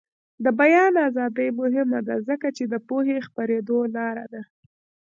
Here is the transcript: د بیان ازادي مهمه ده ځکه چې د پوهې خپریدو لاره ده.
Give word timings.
د 0.43 0.45
بیان 0.59 0.93
ازادي 1.07 1.47
مهمه 1.61 1.99
ده 2.07 2.15
ځکه 2.27 2.47
چې 2.57 2.63
د 2.67 2.75
پوهې 2.87 3.17
خپریدو 3.27 3.77
لاره 3.95 4.25
ده. 4.33 4.41